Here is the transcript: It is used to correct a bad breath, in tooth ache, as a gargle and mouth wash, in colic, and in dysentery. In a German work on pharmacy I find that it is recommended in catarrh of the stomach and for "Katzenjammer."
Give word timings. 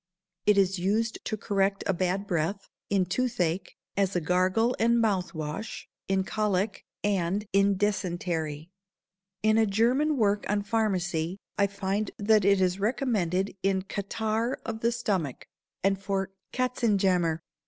It 0.47 0.57
is 0.57 0.79
used 0.79 1.23
to 1.25 1.37
correct 1.37 1.83
a 1.85 1.93
bad 1.93 2.25
breath, 2.25 2.67
in 2.89 3.05
tooth 3.05 3.39
ache, 3.39 3.77
as 3.95 4.15
a 4.15 4.19
gargle 4.19 4.75
and 4.79 4.99
mouth 4.99 5.35
wash, 5.35 5.87
in 6.07 6.23
colic, 6.23 6.83
and 7.03 7.45
in 7.53 7.77
dysentery. 7.77 8.71
In 9.43 9.59
a 9.59 9.67
German 9.67 10.17
work 10.17 10.43
on 10.49 10.63
pharmacy 10.63 11.37
I 11.55 11.67
find 11.67 12.09
that 12.17 12.43
it 12.45 12.59
is 12.61 12.79
recommended 12.79 13.55
in 13.61 13.83
catarrh 13.83 14.57
of 14.65 14.79
the 14.79 14.91
stomach 14.91 15.45
and 15.83 16.01
for 16.01 16.31
"Katzenjammer." 16.51 17.41